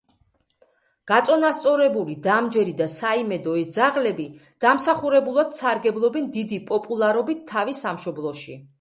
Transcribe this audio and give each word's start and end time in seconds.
გაწონასწორებული, 1.11 2.15
დამჯერი 2.29 2.73
და 2.81 2.87
საიმედო 2.93 3.53
ეს 3.61 3.69
ძაღლები 3.77 4.27
დამსახურებულად 4.67 5.55
სარგებლობენ 5.61 6.29
დიდი 6.39 6.63
პოპულარობით 6.75 7.49
თავის 7.57 7.89
სამშობლოში. 7.89 8.63